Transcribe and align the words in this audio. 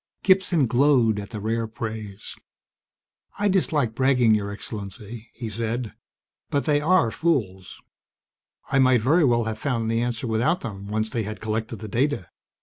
Gibson 0.23 0.65
glowed 0.65 1.19
at 1.19 1.29
the 1.29 1.39
rare 1.39 1.67
praise. 1.67 2.35
"I 3.37 3.47
dislike 3.47 3.93
bragging, 3.93 4.33
Your 4.33 4.49
Excellency," 4.51 5.29
he 5.31 5.47
said, 5.47 5.93
"but 6.49 6.65
they 6.65 6.81
are 6.81 7.11
fools. 7.11 7.79
I 8.71 8.79
might 8.79 9.01
very 9.01 9.23
well 9.23 9.43
have 9.43 9.59
found 9.59 9.91
the 9.91 10.01
answer 10.01 10.25
without 10.25 10.61
them, 10.61 10.87
once 10.87 11.11
they 11.11 11.21
had 11.21 11.39
collected 11.39 11.75
the 11.75 11.87
data. 11.87 12.29